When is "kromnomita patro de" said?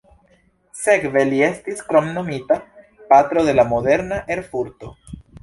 1.89-3.55